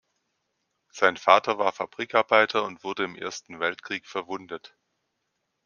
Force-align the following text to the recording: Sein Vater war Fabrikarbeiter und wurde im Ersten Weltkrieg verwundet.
Sein 0.89 1.15
Vater 1.15 1.59
war 1.59 1.71
Fabrikarbeiter 1.73 2.63
und 2.63 2.83
wurde 2.83 3.03
im 3.03 3.15
Ersten 3.15 3.59
Weltkrieg 3.59 4.07
verwundet. 4.07 4.75